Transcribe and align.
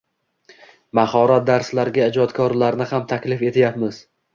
Mahorat 1.01 1.47
darslariga 1.51 2.11
ijodkorlarni 2.15 2.93
ham 2.95 3.09
taklif 3.17 3.51
etyapmiz. 3.53 4.07